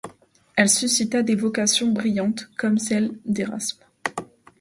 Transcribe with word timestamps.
Elle 0.55 0.67
suscita 0.69 1.21
des 1.21 1.35
vocations 1.35 1.91
brillantes, 1.91 2.49
comme 2.57 2.79
celle 2.79 3.19
d'Érasme. 3.23 3.83